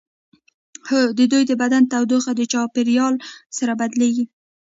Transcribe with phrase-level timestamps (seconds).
[0.87, 3.13] هو د دوی د بدن تودوخه د چاپیریال
[3.57, 4.25] سره بدلیږي